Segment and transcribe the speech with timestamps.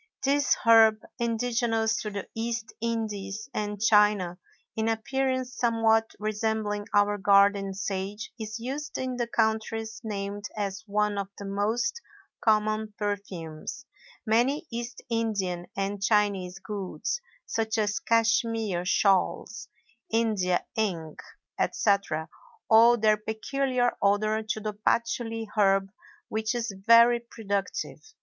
[0.23, 4.39] This herb, indigenous to the East Indies and China,
[4.75, 11.19] in appearance somewhat resembling our garden sage, is used in the countries named as one
[11.19, 12.01] of the most
[12.43, 13.85] common perfumes;
[14.25, 19.67] many East Indian and Chinese goods (such as Cashmere shawls,
[20.09, 21.19] India ink,
[21.59, 22.27] etc.)
[22.71, 25.91] owe their peculiar odor to the patchouly herb
[26.27, 28.01] which is very productive.